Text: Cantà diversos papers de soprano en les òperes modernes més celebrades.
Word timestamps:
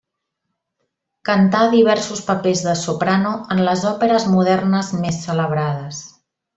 Cantà 1.29 1.59
diversos 1.75 2.23
papers 2.31 2.65
de 2.69 2.75
soprano 2.85 3.37
en 3.57 3.65
les 3.71 3.87
òperes 3.93 4.29
modernes 4.35 4.93
més 5.07 5.25
celebrades. 5.31 6.07